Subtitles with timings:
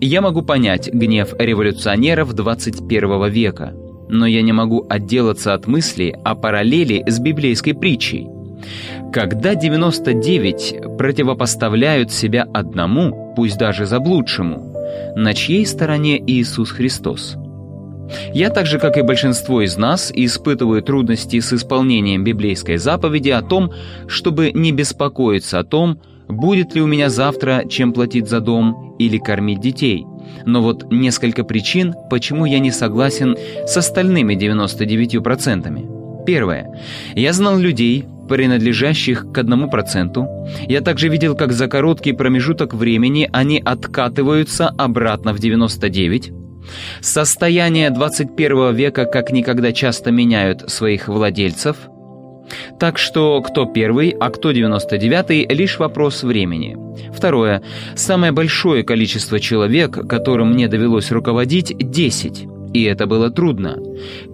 [0.00, 3.72] Я могу понять гнев революционеров 21 века,
[4.08, 8.26] но я не могу отделаться от мысли о параллели с библейской притчей.
[9.12, 14.74] Когда 99 противопоставляют себя одному, пусть даже заблудшему,
[15.14, 17.36] на чьей стороне Иисус Христос?
[18.32, 23.42] Я так же, как и большинство из нас, испытываю трудности с исполнением библейской заповеди о
[23.42, 23.72] том,
[24.06, 29.18] чтобы не беспокоиться о том, будет ли у меня завтра чем платить за дом или
[29.18, 30.06] кормить детей.
[30.46, 36.24] Но вот несколько причин, почему я не согласен с остальными 99%.
[36.24, 36.68] Первое.
[37.14, 40.28] Я знал людей, принадлежащих к одному проценту.
[40.68, 46.39] Я также видел, как за короткий промежуток времени они откатываются обратно в 99.
[47.00, 51.76] Состояние 21 века как никогда часто меняют своих владельцев.
[52.78, 56.76] Так что кто первый, а кто 99-й– лишь вопрос времени.
[57.12, 57.62] Второе.
[57.94, 62.46] Самое большое количество человек, которым мне довелось руководить– 10.
[62.72, 63.76] И это было трудно.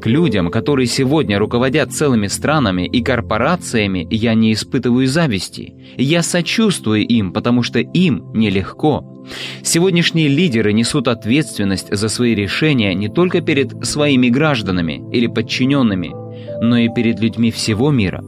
[0.01, 5.75] К людям, которые сегодня руководят целыми странами и корпорациями, я не испытываю зависти.
[5.97, 9.16] Я сочувствую им, потому что им нелегко.
[9.63, 16.13] Сегодняшние лидеры несут ответственность за свои решения не только перед своими гражданами или подчиненными,
[16.61, 18.23] но и перед людьми всего мира.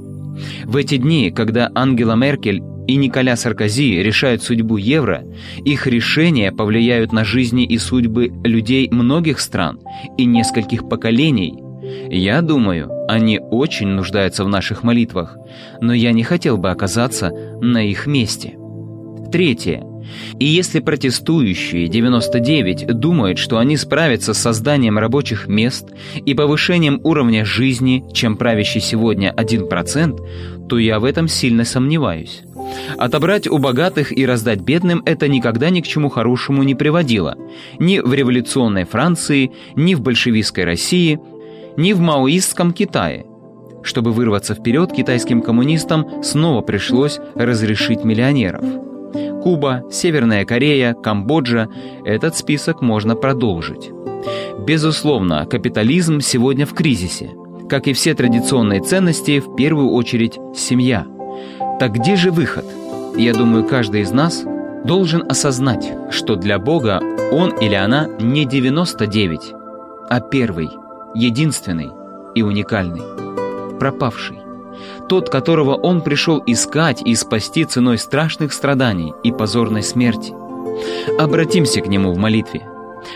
[0.64, 5.25] В эти дни, когда Ангела Меркель и Николя Саркози решают судьбу евро,
[5.64, 9.81] их решения повлияют на жизни и судьбы людей многих стран
[10.16, 11.54] и нескольких поколений.
[12.10, 15.37] Я думаю, они очень нуждаются в наших молитвах,
[15.81, 18.56] но я не хотел бы оказаться на их месте.
[19.31, 19.82] Третье.
[20.38, 27.44] И если протестующие 99 думают, что они справятся с созданием рабочих мест и повышением уровня
[27.44, 32.42] жизни, чем правящий сегодня 1%, то я в этом сильно сомневаюсь.
[32.98, 37.36] Отобрать у богатых и раздать бедным это никогда ни к чему хорошему не приводило.
[37.78, 41.19] Ни в революционной Франции, ни в большевистской России,
[41.76, 43.25] ни в маоистском Китае.
[43.82, 48.88] Чтобы вырваться вперед, китайским коммунистам снова пришлось разрешить миллионеров.
[49.43, 51.69] Куба, Северная Корея, Камбоджа–
[52.04, 53.91] этот список можно продолжить.
[54.59, 57.31] Безусловно, капитализм сегодня в кризисе.
[57.69, 61.06] Как и все традиционные ценности, в первую очередь семья.
[61.78, 62.65] Так где же выход?
[63.16, 64.44] Я думаю, каждый из нас
[64.84, 67.00] должен осознать, что для Бога
[67.32, 69.53] он или она не 99,
[70.09, 70.69] а первый,
[71.15, 71.88] единственный
[72.34, 73.03] и уникальный,
[73.78, 74.47] пропавший
[75.09, 80.34] тот, которого он пришел искать и спасти ценой страшных страданий и позорной смерти.
[81.19, 82.62] Обратимся к нему в молитве.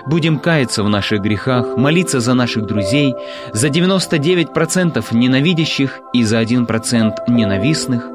[0.07, 3.15] Будем каяться в наших грехах, молиться за наших друзей,
[3.53, 8.09] за 99% ненавидящих и за 1% ненавистных,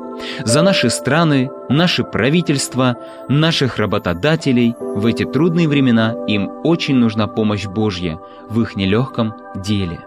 [0.44, 2.96] за наши страны, наши правительства,
[3.28, 4.76] наших работодателей.
[4.80, 8.20] В эти трудные времена им очень нужна помощь Божья
[8.50, 10.00] в их нелегком деле.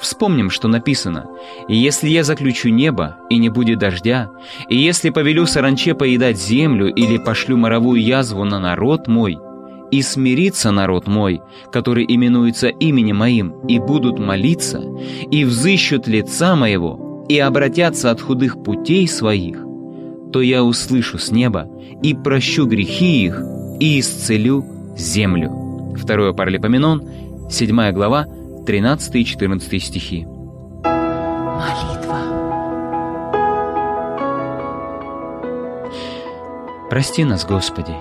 [0.00, 1.26] Вспомним, что написано
[1.68, 4.30] «И если я заключу небо, и не будет дождя,
[4.68, 9.38] и если повелю саранче поедать землю или пошлю моровую язву на народ мой,
[9.90, 14.82] и смирится народ мой, который именуется именем моим, и будут молиться,
[15.30, 19.58] и взыщут лица моего, и обратятся от худых путей своих,
[20.32, 21.68] то я услышу с неба
[22.02, 23.40] и прощу грехи их,
[23.80, 24.64] и исцелю
[24.96, 25.94] землю».
[25.96, 27.02] Второе Паралипоменон,
[27.50, 28.26] 7 глава,
[28.66, 30.26] 13 и 14 стихи.
[30.84, 32.18] Молитва.
[36.88, 37.94] Прости нас, Господи,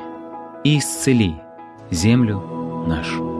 [0.64, 1.34] и исцели
[1.90, 2.42] землю
[2.88, 3.32] нашу.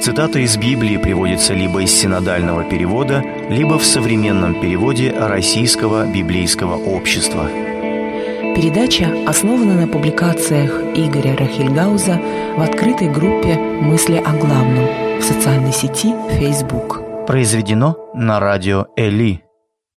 [0.00, 7.48] Цитата из Библии приводится либо из синодального перевода, либо в современном переводе Российского библейского общества.
[8.54, 12.20] Передача основана на публикациях Игоря Рахильгауза
[12.56, 14.86] в открытой группе «Мысли о главном»
[15.20, 17.26] в социальной сети Facebook.
[17.26, 19.43] Произведено на радио Эли.